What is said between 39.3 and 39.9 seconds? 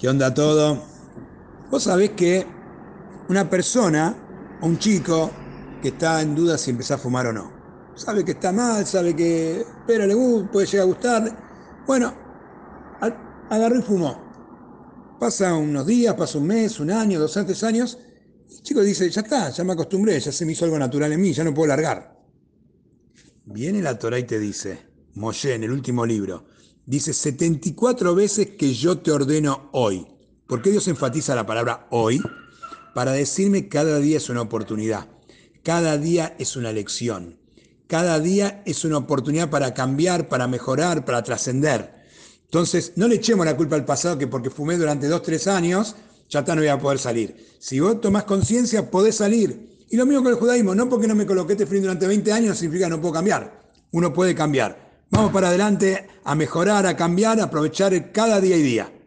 para